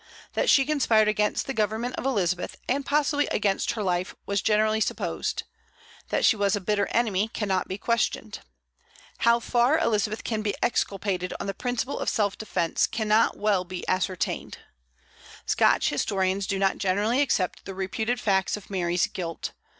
[0.33, 4.81] That she conspired against the government of Elizabeth, and possibly against her life, was generally
[4.81, 5.43] supposed;
[6.09, 8.39] that she was a bitter enemy cannot be questioned.
[9.19, 13.87] How far Elizabeth can be exculpated on the principle of self defence cannot well be
[13.87, 14.57] ascertained.
[15.45, 19.51] Scotch historians do not generally accept the reputed facts of Mary's guilt.